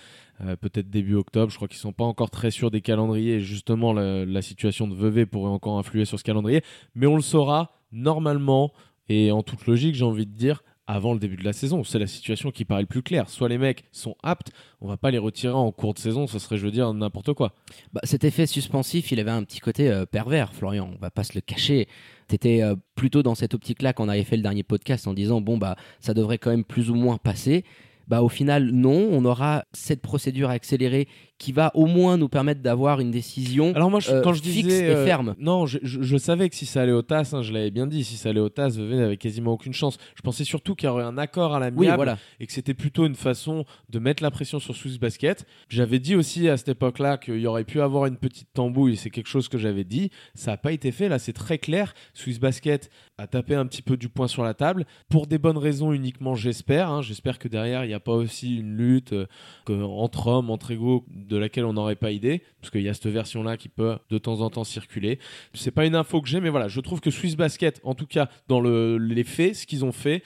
Euh, 0.43 0.55
peut-être 0.55 0.89
début 0.89 1.13
octobre, 1.15 1.51
je 1.51 1.57
crois 1.57 1.67
qu'ils 1.67 1.77
sont 1.77 1.93
pas 1.93 2.03
encore 2.05 2.31
très 2.31 2.49
sûrs 2.49 2.71
des 2.71 2.81
calendriers, 2.81 3.35
et 3.35 3.39
justement 3.41 3.93
la, 3.93 4.25
la 4.25 4.41
situation 4.41 4.87
de 4.87 4.95
Vevey 4.95 5.27
pourrait 5.27 5.51
encore 5.51 5.77
influer 5.77 6.05
sur 6.05 6.17
ce 6.17 6.23
calendrier, 6.23 6.63
mais 6.95 7.05
on 7.05 7.15
le 7.15 7.21
saura 7.21 7.71
normalement 7.91 8.71
et 9.09 9.31
en 9.31 9.43
toute 9.43 9.65
logique, 9.65 9.95
j'ai 9.95 10.05
envie 10.05 10.25
de 10.25 10.35
dire, 10.35 10.63
avant 10.87 11.13
le 11.13 11.19
début 11.19 11.37
de 11.37 11.43
la 11.43 11.53
saison. 11.53 11.83
C'est 11.83 11.99
la 11.99 12.07
situation 12.07 12.51
qui 12.51 12.65
paraît 12.65 12.81
le 12.81 12.87
plus 12.87 13.01
claire. 13.01 13.29
Soit 13.29 13.47
les 13.47 13.57
mecs 13.57 13.85
sont 13.91 14.15
aptes, 14.23 14.51
on 14.81 14.87
va 14.87 14.97
pas 14.97 15.09
les 15.09 15.17
retirer 15.17 15.53
en 15.53 15.71
cours 15.71 15.93
de 15.93 15.99
saison, 15.99 16.27
ce 16.27 16.37
serait, 16.37 16.57
je 16.57 16.65
veux 16.65 16.71
dire, 16.71 16.93
n'importe 16.93 17.33
quoi. 17.33 17.53
Bah, 17.93 18.01
cet 18.03 18.23
effet 18.25 18.45
suspensif, 18.45 19.11
il 19.11 19.19
avait 19.19 19.31
un 19.31 19.43
petit 19.43 19.59
côté 19.59 19.89
euh, 19.89 20.05
pervers, 20.05 20.53
Florian. 20.53 20.91
On 20.93 20.99
va 20.99 21.09
pas 21.09 21.23
se 21.23 21.33
le 21.33 21.41
cacher. 21.41 21.87
T'étais 22.27 22.61
euh, 22.61 22.75
plutôt 22.95 23.23
dans 23.23 23.35
cette 23.35 23.53
optique-là 23.53 23.93
qu'on 23.93 24.09
avait 24.09 24.23
fait 24.23 24.35
le 24.35 24.43
dernier 24.43 24.63
podcast 24.63 25.07
en 25.07 25.13
disant 25.13 25.39
bon 25.39 25.57
bah 25.57 25.75
ça 25.99 26.13
devrait 26.13 26.37
quand 26.37 26.49
même 26.49 26.65
plus 26.65 26.89
ou 26.89 26.95
moins 26.95 27.17
passer. 27.17 27.63
Bah 28.07 28.21
au 28.21 28.29
final 28.29 28.71
non, 28.71 29.09
on 29.11 29.23
aura 29.23 29.63
cette 29.71 30.01
procédure 30.01 30.49
accélérée 30.49 31.07
qui 31.41 31.51
va 31.53 31.71
au 31.73 31.87
moins 31.87 32.17
nous 32.17 32.29
permettre 32.29 32.61
d'avoir 32.61 32.99
une 32.99 33.09
décision. 33.09 33.73
Alors 33.75 33.89
moi, 33.89 33.99
je- 33.99 34.11
Euh, 34.11 34.21
quand 34.21 34.31
je 34.33 34.41
fixe 34.43 34.67
disais 34.67 34.85
et 34.85 34.89
euh, 34.95 35.05
ferme. 35.05 35.33
non, 35.39 35.65
je, 35.65 35.79
je- 35.81 36.01
je 36.03 36.17
savais 36.17 36.47
que 36.49 36.55
si 36.55 36.67
ça 36.67 36.83
allait 36.83 36.91
au 36.91 37.01
TAS, 37.01 37.31
hein, 37.33 37.41
je 37.41 37.51
l'avais 37.51 37.71
bien 37.71 37.87
dit, 37.87 38.03
si 38.03 38.15
ça 38.15 38.29
allait 38.29 38.39
au 38.39 38.49
TAS, 38.49 38.69
Vevey 38.77 38.95
n'avait 38.95 39.17
quasiment 39.17 39.53
aucune 39.53 39.73
chance. 39.73 39.97
Je 40.15 40.21
pensais 40.21 40.43
surtout 40.43 40.75
qu'il 40.75 40.87
y 40.87 40.89
aurait 40.91 41.03
un 41.03 41.17
accord 41.17 41.55
à 41.55 41.59
la 41.59 41.69
oui, 41.75 41.87
voilà. 41.95 42.17
et 42.39 42.45
que 42.45 42.53
c'était 42.53 42.75
plutôt 42.75 43.05
une 43.07 43.15
façon 43.15 43.65
de 43.89 43.97
mettre 43.99 44.21
la 44.21 44.29
pression 44.29 44.59
sur 44.59 44.75
Swiss 44.75 44.99
Basket. 44.99 45.45
J'avais 45.67 45.97
dit 45.99 46.15
aussi 46.15 46.47
à 46.47 46.57
cette 46.57 46.69
époque-là 46.69 47.17
qu'il 47.17 47.39
y 47.39 47.47
aurait 47.47 47.63
pu 47.63 47.81
avoir 47.81 48.05
une 48.05 48.17
petite 48.17 48.49
tambouille, 48.53 48.95
c'est 48.95 49.09
quelque 49.09 49.29
chose 49.29 49.47
que 49.47 49.57
j'avais 49.57 49.83
dit. 49.83 50.11
Ça 50.35 50.51
n'a 50.51 50.57
pas 50.57 50.71
été 50.73 50.91
fait, 50.91 51.09
là 51.09 51.17
c'est 51.17 51.33
très 51.33 51.57
clair. 51.57 51.93
Swiss 52.13 52.39
Basket 52.39 52.89
a 53.17 53.25
tapé 53.25 53.55
un 53.55 53.65
petit 53.65 53.81
peu 53.81 53.97
du 53.97 54.09
poing 54.09 54.27
sur 54.27 54.43
la 54.43 54.53
table, 54.53 54.85
pour 55.09 55.25
des 55.25 55.39
bonnes 55.39 55.57
raisons 55.57 55.91
uniquement 55.91 56.35
j'espère. 56.35 56.89
hein. 56.91 57.01
J'espère 57.01 57.39
que 57.39 57.47
derrière 57.47 57.83
il 57.83 57.87
n'y 57.87 57.93
a 57.95 57.99
pas 57.99 58.13
aussi 58.13 58.57
une 58.57 58.77
lutte 58.77 59.13
euh, 59.13 59.25
entre 59.69 60.27
hommes, 60.27 60.49
entre 60.49 60.71
égaux, 60.71 61.05
de 61.31 61.37
laquelle 61.37 61.63
on 61.65 61.73
n'aurait 61.73 61.95
pas 61.95 62.11
idée, 62.11 62.43
parce 62.59 62.69
qu'il 62.69 62.81
y 62.81 62.89
a 62.89 62.93
cette 62.93 63.07
version-là 63.07 63.55
qui 63.57 63.69
peut 63.69 63.97
de 64.09 64.17
temps 64.17 64.41
en 64.41 64.49
temps 64.49 64.65
circuler. 64.65 65.17
C'est 65.53 65.71
pas 65.71 65.85
une 65.85 65.95
info 65.95 66.21
que 66.21 66.27
j'ai, 66.27 66.41
mais 66.41 66.49
voilà, 66.49 66.67
je 66.67 66.81
trouve 66.81 66.99
que 66.99 67.09
Swiss 67.09 67.35
Basket, 67.37 67.79
en 67.83 67.95
tout 67.95 68.05
cas 68.05 68.29
dans 68.49 68.59
le- 68.59 68.97
les 68.97 69.23
faits, 69.23 69.55
ce 69.55 69.65
qu'ils 69.65 69.85
ont 69.85 69.93
fait, 69.93 70.23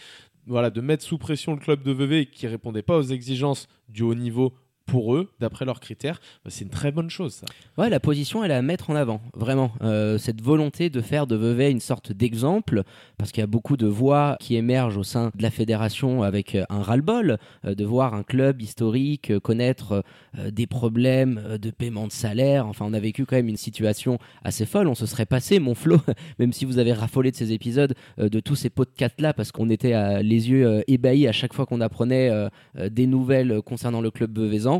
voilà, 0.48 0.70
de 0.72 0.82
mettre 0.82 1.04
sous 1.04 1.18
pression 1.18 1.54
le 1.54 1.60
club 1.60 1.84
de 1.84 1.92
Vevey 1.92 2.26
qui 2.26 2.48
répondait 2.48 2.82
pas 2.82 2.98
aux 2.98 3.04
exigences 3.04 3.68
du 3.88 4.02
haut 4.02 4.16
niveau 4.16 4.54
pour 4.86 5.16
eux, 5.16 5.30
d'après 5.40 5.66
leurs 5.66 5.80
critères, 5.80 6.20
bah, 6.44 6.52
c'est 6.52 6.64
une 6.64 6.70
très 6.70 6.92
bonne 6.92 7.10
chose 7.10 7.34
ça. 7.34 7.46
Ouais, 7.78 7.90
la 7.90 8.00
position, 8.00 8.44
elle 8.44 8.52
est 8.52 8.56
à 8.56 8.62
mettre 8.62 8.90
en 8.90 8.96
avant, 8.96 9.20
vraiment. 9.34 9.72
Euh, 9.82 10.18
cette 10.18 10.42
volonté 10.42 10.90
de 10.90 11.02
faire 11.02 11.28
de 11.28 11.36
Vevey 11.36 11.72
une 11.72 11.80
sorte 11.80 12.12
d'exemple, 12.12 12.84
parce 13.18 13.32
qu'il 13.32 13.42
y 13.42 13.44
a 13.44 13.48
beaucoup 13.48 13.78
de 13.78 13.88
voix 13.88 14.38
qui 14.40 14.56
émergent 14.56 14.98
au 14.98 15.04
sein 15.04 15.32
de 15.36 15.42
la 15.42 15.50
fédération 15.50 16.24
avec 16.24 16.56
euh, 16.56 16.64
un 16.70 16.82
ras-le-bol, 16.82 17.38
euh, 17.66 17.76
de 17.76 17.86
voir 17.86 18.14
un 18.14 18.24
club 18.24 18.62
historique 18.62 19.38
connaître 19.40 20.04
des 20.52 20.68
problèmes 20.68 21.58
de 21.62 21.72
paiement 21.72 22.08
de 22.08 22.12
salaire. 22.12 22.68
Enfin, 22.68 22.86
on 22.88 22.94
a 22.94 23.00
vécu 23.00 23.26
quand 23.26 23.36
même 23.36 23.48
une 23.48 23.58
situation 23.58 24.20
assez 24.44 24.66
folle. 24.66 24.88
On 24.88 24.96
se 24.96 25.06
serait 25.06 25.26
passé, 25.26 25.60
mon 25.60 25.76
Flo, 25.76 25.98
même 26.40 26.54
si 26.54 26.66
vous 26.66 26.78
avez 26.78 26.94
raffolé 26.94 27.32
de 27.32 27.36
ces 27.36 27.54
épisodes, 27.54 27.96
de 28.18 28.40
tous 28.40 28.56
ces 28.56 28.70
podcasts-là, 28.70 29.34
parce 29.34 29.52
qu'on 29.52 29.70
était 29.70 30.22
les 30.24 30.50
yeux 30.50 30.84
ébahis 30.88 31.28
à 31.28 31.32
chaque 31.32 31.54
fois 31.54 31.66
qu'on 31.66 31.82
apprenait 31.82 32.32
des 32.76 33.08
nouvelles 33.08 33.62
concernant 33.62 34.02
le 34.02 34.12
club 34.12 34.38
veveysan. 34.38 34.75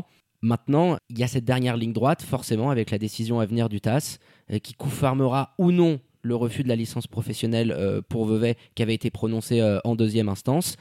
Maintenant, 0.46 0.96
il 1.10 1.18
y 1.18 1.24
a 1.24 1.26
cette 1.26 1.44
dernière 1.44 1.76
ligne 1.76 1.92
droite, 1.92 2.22
forcément, 2.22 2.70
avec 2.70 2.92
la 2.92 2.98
décision 2.98 3.40
à 3.40 3.46
venir 3.46 3.68
du 3.68 3.80
TAS, 3.80 4.18
euh, 4.52 4.60
qui 4.60 4.74
confirmera 4.74 5.54
ou 5.58 5.72
non 5.72 5.98
le 6.22 6.36
refus 6.36 6.62
de 6.62 6.68
la 6.68 6.76
licence 6.76 7.08
professionnelle 7.08 7.72
euh, 7.76 8.00
pour 8.08 8.26
Vevey 8.26 8.56
qui 8.76 8.84
avait 8.84 8.94
été 8.94 9.10
prononcé 9.10 9.60
euh, 9.60 9.80
en 9.82 9.96
deuxième 9.96 10.28
instance. 10.28 10.76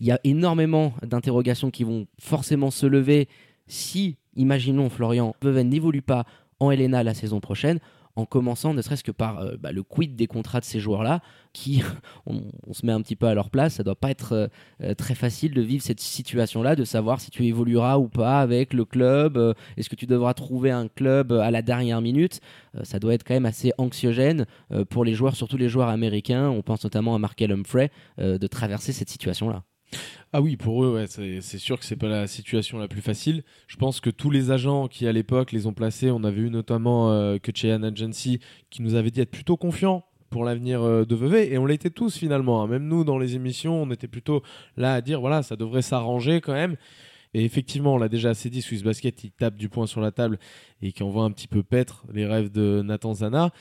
Il 0.00 0.08
y 0.08 0.10
a 0.10 0.18
énormément 0.24 0.94
d'interrogations 1.06 1.70
qui 1.70 1.84
vont 1.84 2.08
forcément 2.18 2.72
se 2.72 2.86
lever 2.86 3.28
si, 3.68 4.16
imaginons 4.34 4.90
Florian, 4.90 5.36
Vevey 5.42 5.62
n'évolue 5.62 6.02
pas 6.02 6.24
en 6.58 6.72
Helena 6.72 7.04
la 7.04 7.14
saison 7.14 7.38
prochaine, 7.38 7.78
en 8.16 8.26
commençant 8.26 8.74
ne 8.74 8.82
serait-ce 8.82 9.04
que 9.04 9.10
par 9.10 9.40
euh, 9.40 9.56
bah, 9.58 9.72
le 9.72 9.82
quid 9.82 10.14
des 10.14 10.26
contrats 10.26 10.60
de 10.60 10.64
ces 10.64 10.80
joueurs-là, 10.80 11.20
qui, 11.52 11.82
on, 12.26 12.42
se 12.72 12.86
met 12.86 12.92
un 12.92 13.00
petit 13.00 13.16
peu 13.16 13.26
à 13.26 13.34
leur 13.34 13.50
place, 13.50 13.74
ça 13.74 13.82
doit 13.82 13.96
pas 13.96 14.10
être 14.10 14.32
euh, 14.32 14.46
euh, 14.82 14.94
très 14.94 15.14
facile 15.14 15.52
de 15.52 15.62
vivre 15.62 15.82
cette 15.82 16.00
situation-là, 16.00 16.76
de 16.76 16.84
savoir 16.84 17.20
si 17.20 17.30
tu 17.30 17.44
évolueras 17.46 17.98
ou 17.98 18.08
pas 18.08 18.40
avec 18.40 18.72
le 18.72 18.84
club, 18.84 19.54
est-ce 19.76 19.88
que 19.88 19.96
tu 19.96 20.06
devras 20.06 20.34
trouver 20.34 20.70
un 20.70 20.88
club 20.88 21.32
à 21.32 21.50
la 21.50 21.62
dernière 21.62 22.00
minute, 22.00 22.40
ça 22.82 22.98
doit 22.98 23.14
être 23.14 23.24
quand 23.24 23.34
même 23.34 23.46
assez 23.46 23.72
anxiogène 23.78 24.46
pour 24.90 25.04
les 25.04 25.14
joueurs, 25.14 25.36
surtout 25.36 25.56
les 25.56 25.68
joueurs 25.68 25.88
américains, 25.88 26.48
on 26.48 26.62
pense 26.62 26.84
notamment 26.84 27.14
à 27.14 27.18
Markel 27.18 27.52
Humphrey, 27.52 27.90
de 28.18 28.46
traverser 28.46 28.92
cette 28.92 29.10
situation-là. 29.10 29.64
Ah 30.32 30.40
oui, 30.40 30.56
pour 30.56 30.84
eux, 30.84 31.04
c'est 31.06 31.58
sûr 31.58 31.78
que 31.78 31.84
c'est 31.84 31.96
pas 31.96 32.08
la 32.08 32.26
situation 32.26 32.78
la 32.78 32.88
plus 32.88 33.00
facile. 33.00 33.44
Je 33.68 33.76
pense 33.76 34.00
que 34.00 34.10
tous 34.10 34.30
les 34.30 34.50
agents 34.50 34.88
qui 34.88 35.06
à 35.06 35.12
l'époque 35.12 35.52
les 35.52 35.66
ont 35.66 35.72
placés, 35.72 36.10
on 36.10 36.24
avait 36.24 36.40
eu 36.40 36.50
notamment 36.50 37.12
euh, 37.12 37.38
que 37.38 37.52
Cheyenne 37.54 37.84
Agency 37.84 38.40
qui 38.70 38.82
nous 38.82 38.94
avait 38.94 39.10
dit 39.10 39.20
être 39.20 39.30
plutôt 39.30 39.56
confiants 39.56 40.04
pour 40.30 40.44
l'avenir 40.44 40.82
euh, 40.82 41.04
de 41.04 41.14
Vevey 41.14 41.52
et 41.52 41.58
on 41.58 41.66
l'était 41.66 41.90
tous 41.90 42.16
finalement. 42.16 42.62
hein. 42.62 42.66
Même 42.66 42.88
nous 42.88 43.04
dans 43.04 43.18
les 43.18 43.36
émissions, 43.36 43.82
on 43.82 43.90
était 43.92 44.08
plutôt 44.08 44.42
là 44.76 44.94
à 44.94 45.00
dire 45.00 45.20
voilà, 45.20 45.44
ça 45.44 45.54
devrait 45.54 45.82
s'arranger 45.82 46.40
quand 46.40 46.54
même. 46.54 46.76
Et 47.34 47.44
effectivement, 47.44 47.94
on 47.94 47.98
l'a 47.98 48.08
déjà 48.08 48.30
assez 48.30 48.48
dit, 48.48 48.62
Swiss 48.62 48.82
Basket, 48.82 49.24
il 49.24 49.32
tape 49.32 49.56
du 49.56 49.68
poing 49.68 49.86
sur 49.86 50.00
la 50.00 50.12
table 50.12 50.38
et 50.82 50.92
qui 50.92 51.02
envoie 51.02 51.24
un 51.24 51.32
petit 51.32 51.48
peu 51.48 51.62
paître 51.62 52.04
les 52.12 52.26
rêves 52.26 52.50
de 52.50 52.82
Nathan 52.84 53.14
Zana. 53.14 53.52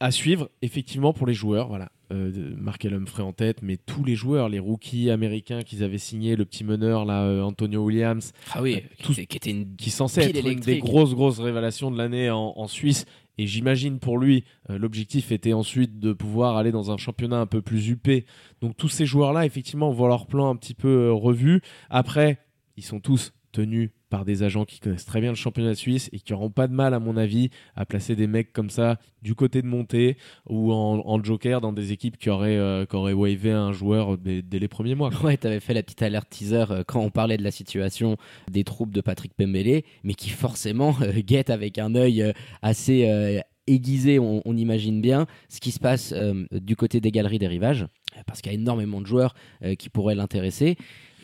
À 0.00 0.10
suivre, 0.12 0.48
effectivement, 0.62 1.12
pour 1.12 1.26
les 1.26 1.34
joueurs, 1.34 1.68
voilà. 1.68 1.90
Euh, 2.12 2.54
Markel 2.56 2.94
Humphrey 2.94 3.22
en 3.22 3.32
tête, 3.32 3.58
mais 3.62 3.76
tous 3.76 4.02
les 4.04 4.14
joueurs, 4.14 4.48
les 4.48 4.60
rookies 4.60 5.10
américains 5.10 5.62
qu'ils 5.62 5.82
avaient 5.82 5.98
signé, 5.98 6.36
le 6.36 6.44
petit 6.46 6.64
meneur, 6.64 7.04
là, 7.04 7.24
euh, 7.24 7.42
Antonio 7.42 7.84
Williams, 7.84 8.32
Ah 8.54 8.62
oui, 8.62 8.82
Tous- 9.02 9.14
qui 9.14 9.20
était 9.36 9.50
une 9.50 9.76
qui 9.76 9.90
être 9.90 10.46
une 10.46 10.60
des 10.60 10.78
grosses, 10.78 11.14
grosses 11.14 11.40
révélations 11.40 11.90
de 11.90 11.98
l'année 11.98 12.30
en, 12.30 12.54
en 12.56 12.66
Suisse. 12.68 13.04
Et 13.36 13.46
j'imagine 13.46 13.98
pour 13.98 14.18
lui, 14.18 14.44
euh, 14.70 14.78
l'objectif 14.78 15.30
était 15.32 15.52
ensuite 15.52 15.98
de 16.00 16.12
pouvoir 16.12 16.56
aller 16.56 16.72
dans 16.72 16.90
un 16.90 16.96
championnat 16.96 17.40
un 17.40 17.46
peu 17.46 17.60
plus 17.62 17.88
huppé. 17.88 18.24
Donc 18.60 18.76
tous 18.76 18.88
ces 18.88 19.04
joueurs-là, 19.06 19.46
effectivement, 19.46 19.90
voient 19.90 20.08
leur 20.08 20.26
plan 20.26 20.48
un 20.48 20.56
petit 20.56 20.74
peu 20.74 20.88
euh, 21.08 21.12
revu. 21.12 21.60
Après, 21.90 22.38
ils 22.76 22.84
sont 22.84 23.00
tous 23.00 23.32
tenus 23.52 23.90
par 24.10 24.24
des 24.24 24.42
agents 24.42 24.64
qui 24.64 24.80
connaissent 24.80 25.04
très 25.04 25.20
bien 25.20 25.30
le 25.30 25.36
championnat 25.36 25.74
suisse 25.74 26.08
et 26.12 26.18
qui 26.18 26.32
n'auront 26.32 26.50
pas 26.50 26.66
de 26.66 26.72
mal, 26.72 26.94
à 26.94 26.98
mon 26.98 27.16
avis, 27.16 27.50
à 27.76 27.84
placer 27.84 28.16
des 28.16 28.26
mecs 28.26 28.52
comme 28.52 28.70
ça 28.70 28.98
du 29.22 29.34
côté 29.34 29.62
de 29.62 29.66
montée 29.66 30.16
ou 30.48 30.72
en, 30.72 31.22
joker 31.22 31.60
dans 31.60 31.72
des 31.72 31.92
équipes 31.92 32.16
qui 32.16 32.30
auraient, 32.30 32.56
euh, 32.56 32.86
qui 32.86 32.96
auraient 32.96 33.12
wavé 33.12 33.50
un 33.50 33.72
joueur 33.72 34.16
dès, 34.16 34.42
les 34.50 34.68
premiers 34.68 34.94
mois. 34.94 35.10
Ouais, 35.22 35.36
t'avais 35.36 35.60
fait 35.60 35.74
la 35.74 35.82
petite 35.82 36.02
alerte 36.02 36.28
teaser 36.30 36.64
euh, 36.70 36.84
quand 36.86 37.00
on 37.00 37.10
parlait 37.10 37.36
de 37.36 37.42
la 37.42 37.50
situation 37.50 38.16
des 38.50 38.64
troupes 38.64 38.92
de 38.92 39.00
Patrick 39.00 39.34
Pembele, 39.34 39.82
mais 40.04 40.14
qui 40.14 40.30
forcément 40.30 40.94
euh, 41.02 41.12
guette 41.12 41.50
avec 41.50 41.78
un 41.78 41.94
œil 41.94 42.32
assez 42.62 43.42
aiguisé, 43.66 44.18
on, 44.18 44.56
imagine 44.56 45.02
bien, 45.02 45.26
ce 45.50 45.60
qui 45.60 45.72
se 45.72 45.78
passe 45.78 46.14
du 46.52 46.74
côté 46.76 47.00
des 47.00 47.10
galeries 47.10 47.38
des 47.38 47.48
rivages, 47.48 47.86
parce 48.26 48.40
qu'il 48.40 48.50
y 48.50 48.54
a 48.54 48.58
énormément 48.58 49.00
de 49.02 49.06
joueurs 49.06 49.34
qui 49.78 49.90
pourraient 49.90 50.14
l'intéresser. 50.14 50.78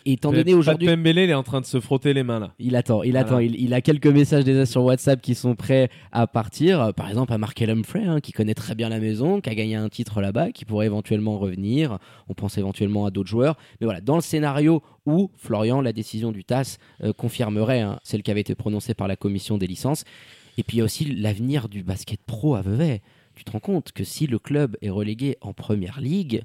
Et 0.06 0.12
étant 0.12 0.32
donné 0.32 0.52
aujourd'hui... 0.54 0.87
Pembele, 0.87 1.18
il 1.18 1.30
est 1.30 1.34
en 1.34 1.42
train 1.42 1.61
de 1.61 1.66
se 1.66 1.80
frotter 1.80 2.12
les 2.12 2.23
mains 2.23 2.38
là. 2.38 2.52
Il 2.58 2.76
attend, 2.76 3.02
il 3.02 3.12
Voilà. 3.12 3.26
attend. 3.26 3.38
Il, 3.38 3.58
il 3.58 3.73
a 3.73 3.80
quelques 3.80 4.06
messages 4.06 4.44
déjà 4.44 4.66
sur 4.66 4.84
WhatsApp 4.84 5.20
qui 5.23 5.34
sont 5.34 5.54
prêts 5.54 5.88
à 6.12 6.26
partir. 6.26 6.92
Par 6.94 7.08
exemple, 7.08 7.32
à 7.32 7.38
Markel 7.38 7.70
Humphrey, 7.70 8.04
hein, 8.04 8.20
qui 8.20 8.32
connaît 8.32 8.54
très 8.54 8.75
bien 8.75 8.88
la 8.88 9.00
maison, 9.00 9.40
qui 9.40 9.49
a 9.50 9.54
gagné 9.54 9.76
un 9.76 9.88
titre 9.88 10.20
là-bas, 10.20 10.52
qui 10.52 10.64
pourrait 10.64 10.87
éventuellement 10.87 11.38
revenir. 11.38 11.99
On 12.28 12.34
pense 12.34 12.58
éventuellement 12.58 13.06
à 13.06 13.11
d'autres 13.11 13.30
joueurs. 13.30 13.56
Mais 13.80 13.87
voilà, 13.87 14.00
dans 14.00 14.16
le 14.16 14.23
scénario 14.23 14.82
où 15.06 15.30
Florian, 15.37 15.80
la 15.80 15.92
décision 15.92 16.32
du 16.32 16.44
TAS 16.44 16.76
euh, 17.02 17.12
confirmerait, 17.12 17.80
hein, 17.80 17.99
celle 18.04 18.23
qui 18.23 18.30
avait 18.30 18.40
été 18.42 18.54
prononcée 18.54 18.94
par 18.94 19.08
la 19.08 19.16
commission 19.16 19.58
des 19.58 19.66
licences, 19.66 20.04
Et 20.58 20.62
puis 20.62 20.76
il 20.76 20.78
y 20.78 20.82
a 20.82 20.84
aussi 20.84 21.04
l'avenir 21.06 21.68
du 21.68 21.82
basket 21.82 22.20
pro 22.26 22.54
à 22.54 22.62
Vevey. 22.62 23.00
Tu 23.34 23.42
te 23.44 23.50
rends 23.50 23.58
compte 23.61 23.90
que 23.92 24.04
si 24.04 24.26
le 24.26 24.38
club 24.38 24.76
est 24.82 24.90
relégué 24.90 25.37
en 25.40 25.52
première 25.52 26.00
ligue, 26.00 26.42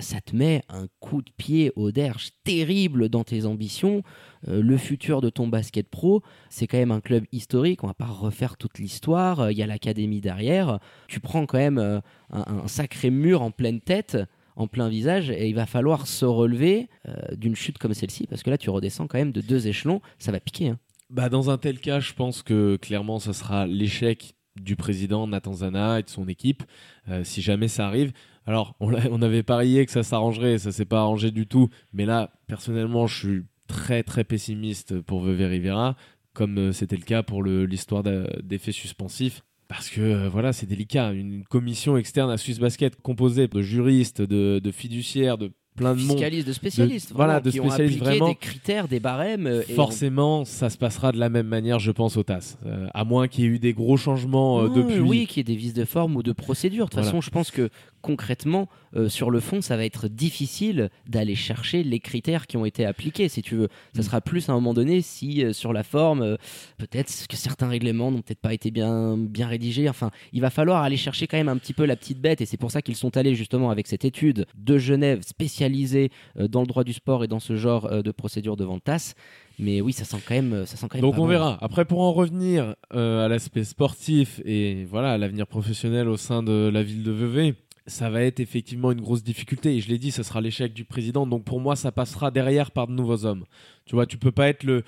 ça 0.00 0.20
te 0.20 0.34
met 0.34 0.62
un 0.68 0.86
coup 1.00 1.22
de 1.22 1.30
pied 1.36 1.72
au 1.76 1.90
derge 1.92 2.30
terrible 2.44 3.08
dans 3.08 3.24
tes 3.24 3.44
ambitions. 3.44 4.02
Euh, 4.48 4.62
le 4.62 4.76
futur 4.76 5.20
de 5.20 5.30
ton 5.30 5.48
basket 5.48 5.88
pro, 5.88 6.22
c'est 6.50 6.66
quand 6.66 6.78
même 6.78 6.90
un 6.90 7.00
club 7.00 7.24
historique. 7.32 7.84
On 7.84 7.86
va 7.88 7.94
pas 7.94 8.06
refaire 8.06 8.56
toute 8.56 8.78
l'histoire. 8.78 9.40
Euh, 9.40 9.52
Il 9.52 9.58
y 9.58 9.62
a 9.62 9.66
l'académie 9.66 10.20
derrière. 10.20 10.78
Tu 11.08 11.20
prends 11.20 11.46
quand 11.46 11.58
même 11.58 11.78
euh, 11.78 12.00
un, 12.30 12.66
sacré 12.68 13.10
mur 13.10 13.42
en 13.42 13.50
pleine 13.50 13.80
tête, 13.80 14.16
en 14.56 14.66
plein 14.66 14.88
visage, 14.88 15.30
et 15.30 15.48
il 15.48 15.54
va 15.54 15.66
falloir 15.66 16.06
se 16.06 16.24
relever 16.24 16.88
euh, 17.08 17.34
d'une 17.36 17.54
chute 17.56 17.78
comme 17.78 17.94
celle-ci 17.94 18.26
parce 18.26 18.42
que 18.42 18.50
là, 18.50 18.58
tu 18.58 18.70
redescends 18.70 19.06
quand 19.06 19.18
même 19.18 19.32
de 19.32 19.40
deux 19.40 19.66
échelons. 19.66 20.00
Ça 20.18 20.32
va 20.32 20.40
piquer. 20.40 20.68
hein. 20.68 20.78
Bah, 21.10 21.28
dans 21.28 21.50
un 21.50 21.58
tel 21.58 21.78
cas, 21.78 22.00
je 22.00 22.14
pense 22.14 22.42
que 22.42 22.76
clairement, 22.76 23.18
ce 23.18 23.32
sera 23.32 23.66
l'échec 23.66 24.34
du 24.60 24.76
président 24.76 25.26
Nathan 25.26 25.54
Zana 25.54 26.00
et 26.00 26.02
de 26.02 26.10
son 26.10 26.28
équipe, 26.28 26.62
euh, 27.08 27.24
si 27.24 27.40
jamais 27.42 27.68
ça 27.68 27.86
arrive. 27.86 28.12
Alors, 28.46 28.74
on, 28.80 29.22
avait 29.22 29.42
parié 29.42 29.86
que 29.86 29.92
ça 29.92 30.02
s'arrangerait, 30.02 30.58
ça 30.58 30.72
s'est 30.72 30.84
pas 30.84 31.00
arrangé 31.00 31.30
du 31.30 31.46
tout. 31.46 31.68
Mais 31.92 32.04
là, 32.06 32.30
personnellement, 32.48 33.06
je 33.06 33.18
suis 33.18 33.42
très 33.68 34.02
très 34.02 34.24
pessimiste 34.24 35.00
pour 35.00 35.22
Vevey 35.22 35.46
Rivera, 35.46 35.96
comme 36.34 36.58
euh, 36.58 36.72
c'était 36.72 36.96
le 36.96 37.02
cas 37.04 37.22
pour 37.22 37.42
l'histoire 37.44 38.02
d'effets 38.02 38.72
suspensifs. 38.72 39.42
Parce 39.68 39.88
que 39.88 40.00
euh, 40.00 40.28
voilà, 40.28 40.52
c'est 40.52 40.66
délicat. 40.66 41.12
Une 41.12 41.44
commission 41.44 41.96
externe 41.96 42.30
à 42.30 42.36
Swiss 42.36 42.58
Basket 42.58 43.00
composée 43.00 43.48
de 43.48 43.62
juristes, 43.62 44.20
de, 44.20 44.58
de 44.62 44.70
fiduciaires, 44.70 45.38
de 45.38 45.50
plein 45.76 45.94
de 45.94 46.00
monde. 46.00 46.10
Fiscalistes, 46.18 46.46
de 46.48 46.52
spécialistes, 46.52 47.08
de- 47.10 47.14
voilà, 47.14 47.40
de 47.40 47.50
qui 47.50 47.56
spécialistes, 47.56 48.02
ont 48.02 48.04
vraiment. 48.04 48.28
des 48.28 48.34
critères, 48.34 48.88
des 48.88 49.00
barèmes. 49.00 49.46
euh, 49.46 49.62
et 49.66 49.72
on- 49.72 49.76
Forcément, 49.76 50.44
ça 50.44 50.68
se 50.68 50.76
passera 50.76 51.12
de 51.12 51.18
la 51.18 51.30
même 51.30 51.46
manière, 51.46 51.78
je 51.78 51.90
pense, 51.90 52.18
au 52.18 52.22
TAS. 52.22 52.58
Euh, 52.66 52.86
à 52.92 53.04
moins 53.04 53.28
qu'il 53.28 53.44
y 53.44 53.46
ait 53.46 53.50
eu 53.50 53.58
des 53.58 53.72
gros 53.72 53.96
changements 53.96 54.60
euh, 54.64 54.68
depuis. 54.68 55.00
Oui, 55.00 55.26
qu'il 55.26 55.38
y 55.38 55.40
ait 55.40 55.54
des 55.54 55.58
vices 55.58 55.72
de 55.72 55.86
forme 55.86 56.16
ou 56.16 56.22
de 56.22 56.32
procédure. 56.32 56.84
De 56.86 56.90
toute 56.90 56.94
Voilà. 56.96 57.06
façon, 57.06 57.22
je 57.22 57.30
pense 57.30 57.50
que 57.50 57.70
concrètement, 58.02 58.68
euh, 58.94 59.08
sur 59.08 59.30
le 59.30 59.40
fond, 59.40 59.62
ça 59.62 59.76
va 59.76 59.84
être 59.86 60.08
difficile 60.08 60.90
d'aller 61.08 61.34
chercher 61.34 61.82
les 61.82 62.00
critères 62.00 62.46
qui 62.46 62.56
ont 62.58 62.66
été 62.66 62.84
appliqués, 62.84 63.28
si 63.30 63.40
tu 63.40 63.54
veux. 63.56 63.68
Ça 63.94 64.00
Mm. 64.00 64.04
sera 64.04 64.20
plus 64.20 64.48
à 64.48 64.52
un 64.52 64.56
moment 64.56 64.74
donné 64.74 65.00
si 65.00 65.42
euh, 65.44 65.52
sur 65.54 65.72
la 65.72 65.82
forme, 65.82 66.20
euh, 66.22 66.36
peut-être 66.78 67.26
que 67.28 67.36
certains 67.36 67.68
règlements 67.68 68.10
n'ont 68.10 68.20
peut-être 68.20 68.40
pas 68.40 68.52
été 68.52 68.70
bien, 68.70 69.16
bien 69.16 69.46
rédigés. 69.46 69.88
Enfin, 69.88 70.10
il 70.32 70.40
va 70.42 70.50
falloir 70.50 70.82
aller 70.82 70.96
chercher 70.98 71.26
quand 71.26 71.38
même 71.38 71.48
un 71.48 71.56
petit 71.56 71.72
peu 71.72 71.86
la 71.86 71.96
petite 71.96 72.20
bête, 72.20 72.40
et 72.42 72.46
c'est 72.46 72.56
pour 72.58 72.70
ça 72.70 72.82
qu'ils 72.82 72.96
sont 72.96 73.16
allés 73.16 73.34
justement 73.34 73.70
avec 73.70 73.86
cette 73.86 74.04
étude 74.04 74.44
de 74.56 74.76
Genève 74.78 75.22
spécialisée 75.22 76.10
dans 76.38 76.60
le 76.60 76.66
droit 76.66 76.84
du 76.84 76.92
sport 76.92 77.24
et 77.24 77.28
dans 77.28 77.40
ce 77.40 77.56
genre 77.56 78.02
de 78.02 78.10
procédure 78.10 78.56
devant 78.56 78.74
le 78.74 78.80
TAS. 78.80 79.14
Mais 79.58 79.80
oui, 79.80 79.92
ça 79.92 80.04
sent 80.04 80.16
quand 80.26 80.34
même, 80.34 80.64
ça 80.66 80.76
sent 80.76 80.86
quand 80.90 80.96
même. 80.96 81.02
Donc 81.02 81.14
pas 81.14 81.20
on 81.20 81.24
bon. 81.24 81.28
verra. 81.30 81.58
Après, 81.60 81.84
pour 81.84 82.00
en 82.00 82.12
revenir 82.12 82.74
euh, 82.94 83.24
à 83.24 83.28
l'aspect 83.28 83.64
sportif 83.64 84.40
et 84.44 84.84
voilà 84.86 85.12
à 85.12 85.18
l'avenir 85.18 85.46
professionnel 85.46 86.08
au 86.08 86.16
sein 86.16 86.42
de 86.42 86.70
la 86.72 86.82
ville 86.82 87.02
de 87.02 87.12
Vevey, 87.12 87.54
ça 87.86 88.10
va 88.10 88.22
être 88.22 88.40
effectivement 88.40 88.92
une 88.92 89.00
grosse 89.00 89.22
difficulté. 89.22 89.76
Et 89.76 89.80
je 89.80 89.88
l'ai 89.88 89.98
dit, 89.98 90.10
ce 90.10 90.22
sera 90.22 90.40
l'échec 90.40 90.72
du 90.72 90.84
président. 90.84 91.26
Donc 91.26 91.44
pour 91.44 91.60
moi, 91.60 91.76
ça 91.76 91.92
passera 91.92 92.30
derrière 92.30 92.70
par 92.70 92.86
de 92.86 92.92
nouveaux 92.92 93.24
hommes. 93.24 93.44
Tu 93.84 93.94
vois, 93.94 94.06
tu 94.06 94.18
peux 94.18 94.32
pas 94.32 94.48
être 94.48 94.64
le, 94.64 94.84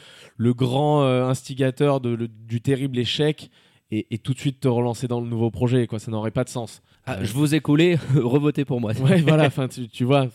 grand 0.55 1.03
euh, 1.03 1.27
instigateur 1.27 2.01
du 2.01 2.61
terrible 2.61 2.99
échec 2.99 3.51
et, 3.91 4.07
et 4.11 4.19
tout 4.19 4.33
de 4.35 4.39
suite 4.39 4.61
te 4.61 4.69
relancer 4.69 5.07
dans 5.09 5.21
le 5.21 5.27
nouveau 5.29 5.51
projet. 5.51 5.87
Quoi, 5.87 5.99
ça 5.99 6.11
n'aurait 6.11 6.31
pas 6.31 6.45
de 6.45 6.49
sens. 6.49 6.83
Ah, 7.07 7.19
Euh, 7.19 7.25
je 7.25 7.33
vous 7.35 7.55
ai 7.55 7.61
collé, 7.61 7.99
revotez 8.15 8.65
pour 8.65 8.81
moi. 8.81 8.93
Ouais, 9.01 9.21
voilà, 9.21 9.51
tu, 9.69 9.89
tu 9.89 10.05
vois, 10.05 10.27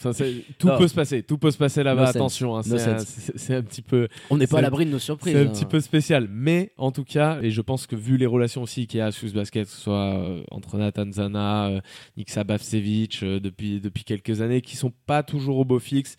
tout 0.60 0.68
Non. 0.68 0.78
peut 0.78 0.88
se 0.88 0.94
passer, 0.94 1.24
tout 1.24 1.38
peut 1.40 1.50
se 1.50 1.58
passer 1.58 1.82
là-bas. 1.82 2.04
No. 2.04 2.10
Attention, 2.10 2.56
hein, 2.56 2.62
No 2.68 2.78
c'est 2.78 3.56
un- 3.56 3.64
petit 3.64 3.82
peu, 3.82 4.08
On 4.30 4.38
n'est 4.38 4.46
pas 4.46 4.60
à 4.60 4.62
l'abri 4.62 4.86
de 4.86 4.92
nos 4.92 5.00
surprises. 5.00 5.34
c'est 5.34 5.40
un 5.40 5.46
hein. 5.48 5.50
petit 5.52 5.66
peu 5.66 5.80
spécial, 5.80 6.28
mais 6.32 6.72
en 6.78 6.92
tout 6.92 7.04
cas, 7.04 7.40
et 7.42 7.50
je 7.50 7.62
pense 7.62 7.88
que 7.88 7.96
vu 7.96 8.18
les 8.18 8.28
relations 8.28 8.62
aussi 8.62 8.86
qu'il 8.86 9.00
y 9.00 9.02
a 9.02 9.08
à 9.08 9.12
Swiss 9.12 9.34
Basket, 9.34 9.66
que 9.66 9.72
ce 9.72 9.82
soit 9.82 10.14
euh, 10.14 10.44
entre 10.52 10.78
Nathan 10.78 11.12
Zana, 11.12 11.68
euh, 11.70 11.82
Niksa 12.18 12.44
Bavcevic, 12.44 13.24
euh, 13.24 13.40
depuis, 13.40 13.80
depuis 13.82 14.04
quelques 14.04 14.42
années, 14.42 14.62
qui 14.62 14.76
sont 14.78 14.94
pas 15.08 15.24
toujours 15.24 15.58
au 15.58 15.66
beau 15.66 15.80
fixe, 15.80 16.18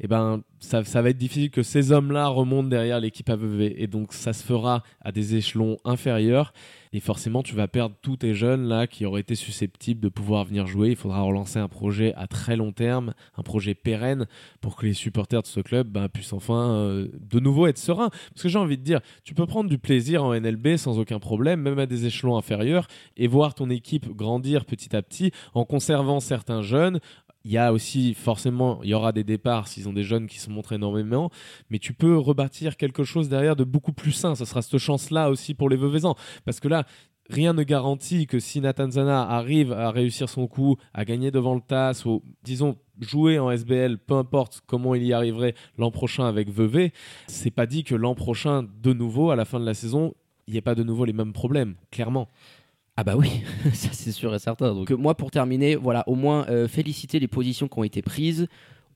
et 0.00 0.08
ben, 0.08 0.42
ça, 0.60 0.80
va 0.80 1.10
être 1.10 1.18
difficile 1.18 1.50
que 1.50 1.62
ces 1.62 1.92
hommes-là 1.92 2.28
remontent 2.28 2.68
derrière 2.68 3.00
l'équipe 3.00 3.28
AVV. 3.28 3.82
Et 3.82 3.86
donc, 3.86 4.14
ça 4.14 4.32
se 4.32 4.42
fera 4.42 4.82
à 5.02 5.12
des 5.12 5.34
échelons 5.34 5.76
inférieurs. 5.84 6.54
Et 6.92 7.00
forcément, 7.00 7.42
tu 7.42 7.54
vas 7.54 7.68
perdre 7.68 7.94
tous 8.00 8.16
tes 8.16 8.34
jeunes 8.34 8.66
là 8.66 8.86
qui 8.86 9.04
auraient 9.04 9.20
été 9.20 9.34
susceptibles 9.34 10.00
de 10.00 10.08
pouvoir 10.08 10.44
venir 10.44 10.66
jouer. 10.66 10.88
Il 10.88 10.96
faudra 10.96 11.20
relancer 11.20 11.58
un 11.58 11.68
projet 11.68 12.14
à 12.16 12.26
très 12.26 12.56
long 12.56 12.72
terme, 12.72 13.12
un 13.36 13.42
projet 13.42 13.74
pérenne 13.74 14.26
pour 14.60 14.74
que 14.74 14.86
les 14.86 14.94
supporters 14.94 15.42
de 15.42 15.46
ce 15.46 15.60
club 15.60 15.88
ben, 15.88 16.08
puissent 16.08 16.32
enfin 16.32 16.72
euh, 16.72 17.08
de 17.20 17.38
nouveau 17.38 17.66
être 17.66 17.78
sereins. 17.78 18.08
Parce 18.08 18.42
que 18.42 18.48
j'ai 18.48 18.58
envie 18.58 18.78
de 18.78 18.82
dire, 18.82 19.00
tu 19.22 19.34
peux 19.34 19.46
prendre 19.46 19.68
du 19.68 19.78
plaisir 19.78 20.24
en 20.24 20.34
NLB 20.34 20.76
sans 20.76 20.98
aucun 20.98 21.18
problème, 21.18 21.60
même 21.60 21.78
à 21.78 21.86
des 21.86 22.06
échelons 22.06 22.36
inférieurs, 22.36 22.88
et 23.18 23.28
voir 23.28 23.54
ton 23.54 23.68
équipe 23.68 24.08
grandir 24.08 24.64
petit 24.64 24.96
à 24.96 25.02
petit 25.02 25.30
en 25.52 25.64
conservant 25.66 26.20
certains 26.20 26.62
jeunes. 26.62 27.00
Il 27.44 27.50
y 27.50 27.58
a 27.58 27.72
aussi 27.72 28.14
forcément, 28.14 28.80
il 28.82 28.90
y 28.90 28.94
aura 28.94 29.12
des 29.12 29.24
départs 29.24 29.66
s'ils 29.66 29.88
ont 29.88 29.92
des 29.92 30.02
jeunes 30.04 30.26
qui 30.26 30.38
se 30.38 30.50
montrent 30.50 30.72
énormément, 30.72 31.30
mais 31.70 31.78
tu 31.78 31.94
peux 31.94 32.18
rebâtir 32.18 32.76
quelque 32.76 33.02
chose 33.02 33.28
derrière 33.28 33.56
de 33.56 33.64
beaucoup 33.64 33.92
plus 33.92 34.12
sain. 34.12 34.34
Ça 34.34 34.44
sera 34.44 34.60
cette 34.60 34.78
chance-là 34.78 35.30
aussi 35.30 35.54
pour 35.54 35.70
les 35.70 35.76
Veuvezans. 35.76 36.16
Parce 36.44 36.60
que 36.60 36.68
là, 36.68 36.84
rien 37.30 37.52
ne 37.54 37.62
garantit 37.62 38.26
que 38.26 38.38
si 38.38 38.60
Nathan 38.60 38.90
Zana 38.90 39.22
arrive 39.22 39.72
à 39.72 39.90
réussir 39.90 40.28
son 40.28 40.46
coup, 40.46 40.76
à 40.92 41.04
gagner 41.04 41.30
devant 41.30 41.54
le 41.54 41.60
TAS, 41.60 42.02
ou 42.04 42.22
disons 42.42 42.76
jouer 43.00 43.38
en 43.38 43.50
SBL, 43.50 43.98
peu 43.98 44.14
importe 44.14 44.60
comment 44.66 44.94
il 44.94 45.04
y 45.04 45.12
arriverait 45.12 45.54
l'an 45.78 45.90
prochain 45.90 46.26
avec 46.26 46.50
Vevey, 46.50 46.92
c'est 47.26 47.50
pas 47.50 47.66
dit 47.66 47.84
que 47.84 47.94
l'an 47.94 48.14
prochain, 48.14 48.66
de 48.82 48.92
nouveau, 48.92 49.30
à 49.30 49.36
la 49.36 49.46
fin 49.46 49.58
de 49.58 49.64
la 49.64 49.74
saison, 49.74 50.14
il 50.46 50.52
n'y 50.52 50.58
ait 50.58 50.62
pas 50.62 50.74
de 50.74 50.82
nouveau 50.82 51.04
les 51.04 51.12
mêmes 51.12 51.32
problèmes, 51.32 51.76
clairement. 51.90 52.28
Ah 53.00 53.02
bah 53.02 53.16
oui, 53.16 53.42
ça 53.72 53.88
c'est 53.92 54.12
sûr 54.12 54.34
et 54.34 54.38
certain. 54.38 54.74
Donc 54.74 54.90
euh, 54.90 54.94
moi 54.94 55.14
pour 55.14 55.30
terminer, 55.30 55.74
voilà, 55.74 56.04
au 56.06 56.14
moins 56.14 56.46
euh, 56.50 56.68
féliciter 56.68 57.18
les 57.18 57.28
positions 57.28 57.66
qui 57.66 57.78
ont 57.78 57.82
été 57.82 58.02
prises. 58.02 58.46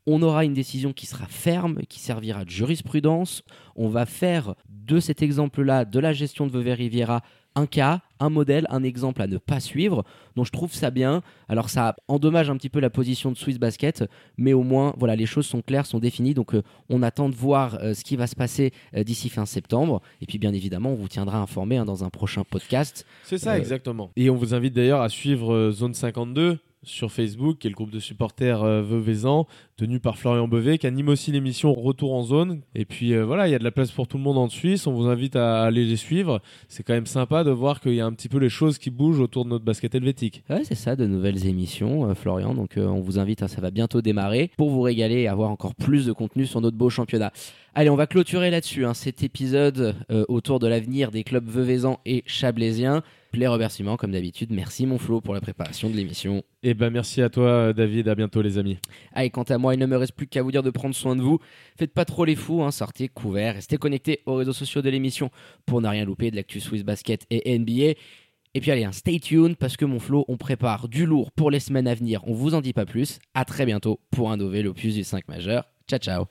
On 0.06 0.20
aura 0.20 0.44
une 0.44 0.52
décision 0.52 0.92
qui 0.92 1.06
sera 1.06 1.24
ferme, 1.24 1.78
qui 1.88 2.00
servira 2.00 2.44
de 2.44 2.50
jurisprudence. 2.50 3.44
On 3.76 3.88
va 3.88 4.04
faire 4.04 4.56
de 4.68 5.00
cet 5.00 5.22
exemple-là, 5.22 5.86
de 5.86 5.98
la 5.98 6.12
gestion 6.12 6.46
de 6.46 6.52
Vevey 6.52 6.74
Riviera, 6.74 7.22
un 7.54 7.66
cas, 7.66 8.00
un 8.20 8.30
modèle, 8.30 8.66
un 8.70 8.82
exemple 8.82 9.22
à 9.22 9.26
ne 9.26 9.38
pas 9.38 9.60
suivre. 9.60 10.04
Donc 10.36 10.46
je 10.46 10.52
trouve 10.52 10.72
ça 10.72 10.90
bien. 10.90 11.22
Alors 11.48 11.70
ça 11.70 11.96
endommage 12.08 12.50
un 12.50 12.56
petit 12.56 12.68
peu 12.68 12.80
la 12.80 12.90
position 12.90 13.30
de 13.30 13.36
Swiss 13.36 13.58
Basket, 13.58 14.04
mais 14.36 14.52
au 14.52 14.62
moins 14.62 14.94
voilà 14.98 15.16
les 15.16 15.26
choses 15.26 15.46
sont 15.46 15.62
claires, 15.62 15.86
sont 15.86 15.98
définies. 15.98 16.34
Donc 16.34 16.54
euh, 16.54 16.62
on 16.88 17.02
attend 17.02 17.28
de 17.28 17.34
voir 17.34 17.78
euh, 17.80 17.94
ce 17.94 18.04
qui 18.04 18.16
va 18.16 18.26
se 18.26 18.36
passer 18.36 18.72
euh, 18.96 19.04
d'ici 19.04 19.28
fin 19.28 19.46
septembre. 19.46 20.02
Et 20.20 20.26
puis 20.26 20.38
bien 20.38 20.52
évidemment 20.52 20.90
on 20.90 20.96
vous 20.96 21.08
tiendra 21.08 21.38
informé 21.38 21.76
hein, 21.76 21.84
dans 21.84 22.04
un 22.04 22.10
prochain 22.10 22.44
podcast. 22.44 23.06
C'est 23.24 23.38
ça, 23.38 23.58
exactement. 23.58 24.10
Et 24.16 24.30
on 24.30 24.36
vous 24.36 24.54
invite 24.54 24.74
d'ailleurs 24.74 25.02
à 25.02 25.08
suivre 25.08 25.70
Zone 25.70 25.94
52 25.94 26.58
sur 26.84 27.12
Facebook, 27.12 27.58
qui 27.58 27.66
est 27.66 27.70
le 27.70 27.74
groupe 27.74 27.90
de 27.90 27.98
supporters 27.98 28.62
euh, 28.62 28.82
Veuvezan, 28.82 29.46
tenu 29.76 30.00
par 30.00 30.18
Florian 30.18 30.48
Bevet, 30.48 30.78
qui 30.78 30.86
anime 30.86 31.08
aussi 31.08 31.32
l'émission 31.32 31.72
Retour 31.72 32.14
en 32.14 32.22
zone. 32.22 32.60
Et 32.74 32.84
puis 32.84 33.12
euh, 33.12 33.24
voilà, 33.24 33.48
il 33.48 33.50
y 33.50 33.54
a 33.54 33.58
de 33.58 33.64
la 33.64 33.70
place 33.70 33.90
pour 33.90 34.06
tout 34.06 34.16
le 34.16 34.22
monde 34.22 34.38
en 34.38 34.48
Suisse. 34.48 34.86
On 34.86 34.92
vous 34.92 35.06
invite 35.06 35.36
à 35.36 35.62
aller 35.62 35.84
les 35.84 35.96
suivre. 35.96 36.40
C'est 36.68 36.82
quand 36.82 36.94
même 36.94 37.06
sympa 37.06 37.44
de 37.44 37.50
voir 37.50 37.80
qu'il 37.80 37.94
y 37.94 38.00
a 38.00 38.06
un 38.06 38.12
petit 38.12 38.28
peu 38.28 38.38
les 38.38 38.48
choses 38.48 38.78
qui 38.78 38.90
bougent 38.90 39.20
autour 39.20 39.44
de 39.44 39.50
notre 39.50 39.64
basket 39.64 39.94
helvétique. 39.94 40.44
C'est 40.64 40.74
ça, 40.74 40.96
de 40.96 41.06
nouvelles 41.06 41.46
émissions, 41.46 42.08
euh, 42.08 42.14
Florian. 42.14 42.54
Donc, 42.54 42.76
euh, 42.76 42.86
on 42.86 43.00
vous 43.00 43.18
invite, 43.18 43.42
hein, 43.42 43.48
ça 43.48 43.60
va 43.60 43.70
bientôt 43.70 44.02
démarrer 44.02 44.50
pour 44.56 44.70
vous 44.70 44.82
régaler 44.82 45.22
et 45.22 45.28
avoir 45.28 45.50
encore 45.50 45.74
plus 45.74 46.06
de 46.06 46.12
contenu 46.12 46.46
sur 46.46 46.60
notre 46.60 46.76
beau 46.76 46.90
championnat. 46.90 47.32
Allez, 47.76 47.90
on 47.90 47.96
va 47.96 48.06
clôturer 48.06 48.52
là-dessus 48.52 48.84
hein, 48.84 48.94
cet 48.94 49.24
épisode 49.24 49.96
euh, 50.08 50.24
autour 50.28 50.60
de 50.60 50.68
l'avenir 50.68 51.10
des 51.10 51.24
clubs 51.24 51.48
veuvezans 51.48 51.98
et 52.06 52.22
chablaisiens. 52.24 53.02
Les 53.32 53.48
remerciements, 53.48 53.96
comme 53.96 54.12
d'habitude. 54.12 54.52
Merci, 54.52 54.86
mon 54.86 54.96
Flo, 54.96 55.20
pour 55.20 55.34
la 55.34 55.40
préparation 55.40 55.90
de 55.90 55.96
l'émission. 55.96 56.44
Et 56.62 56.74
ben 56.74 56.90
merci 56.90 57.20
à 57.20 57.30
toi, 57.30 57.48
euh, 57.48 57.72
David. 57.72 58.06
À 58.06 58.14
bientôt, 58.14 58.42
les 58.42 58.58
amis. 58.58 58.78
Allez, 59.12 59.30
quant 59.30 59.42
à 59.42 59.58
moi, 59.58 59.74
il 59.74 59.80
ne 59.80 59.86
me 59.86 59.96
reste 59.96 60.12
plus 60.12 60.28
qu'à 60.28 60.40
vous 60.40 60.52
dire 60.52 60.62
de 60.62 60.70
prendre 60.70 60.94
soin 60.94 61.16
de 61.16 61.20
vous. 61.20 61.40
Faites 61.76 61.92
pas 61.92 62.04
trop 62.04 62.24
les 62.24 62.36
fous, 62.36 62.62
hein, 62.62 62.70
sortez 62.70 63.08
couverts, 63.08 63.54
restez 63.54 63.76
connectés 63.76 64.20
aux 64.24 64.36
réseaux 64.36 64.52
sociaux 64.52 64.80
de 64.80 64.88
l'émission 64.88 65.30
pour 65.66 65.80
ne 65.80 65.88
rien 65.88 66.04
louper 66.04 66.30
de 66.30 66.36
l'actu 66.36 66.60
Swiss 66.60 66.84
Basket 66.84 67.26
et 67.30 67.58
NBA. 67.58 67.98
Et 68.56 68.60
puis 68.60 68.70
allez, 68.70 68.84
hein, 68.84 68.92
stay 68.92 69.18
tuned 69.18 69.56
parce 69.56 69.76
que 69.76 69.84
mon 69.84 69.98
flow, 69.98 70.24
on 70.28 70.36
prépare 70.36 70.86
du 70.86 71.06
lourd 71.06 71.32
pour 71.32 71.50
les 71.50 71.58
semaines 71.58 71.88
à 71.88 71.94
venir. 71.96 72.20
On 72.28 72.34
vous 72.34 72.54
en 72.54 72.60
dit 72.60 72.72
pas 72.72 72.86
plus. 72.86 73.18
À 73.34 73.44
très 73.44 73.66
bientôt 73.66 73.98
pour 74.12 74.30
un 74.30 74.36
nouvel 74.36 74.68
opus 74.68 74.94
du 74.94 75.02
5 75.02 75.26
majeur. 75.26 75.64
Ciao 75.88 75.98
ciao 75.98 76.22